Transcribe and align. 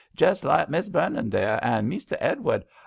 .jest 0.15 0.43
like 0.43 0.67
Miss 0.67 0.87
Vernon 0.87 1.29
there 1.29 1.47
••and 1.61 1.87
Mester 1.87 2.17
Edward 2.19 2.65